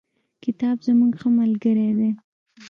کتاب 0.43 0.77
زموږ 0.87 1.13
ښه 1.19 1.29
ملگری 1.37 1.89
دی. 1.99 2.11